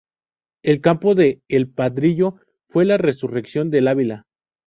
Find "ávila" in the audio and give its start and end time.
3.87-4.25